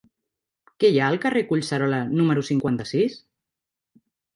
[0.83, 3.23] Què hi ha al carrer de Collserola número cinquanta-sis?